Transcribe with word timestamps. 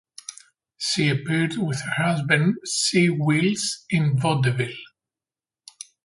She 0.79 1.09
appeared 1.09 1.57
with 1.57 1.79
her 1.83 2.03
husband 2.03 2.55
Si 2.65 3.07
Wills 3.11 3.85
in 3.91 4.17
vaudeville. 4.19 4.73